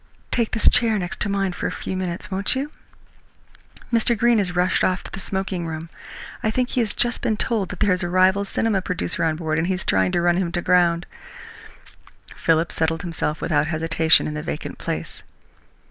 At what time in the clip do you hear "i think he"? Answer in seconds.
6.41-6.79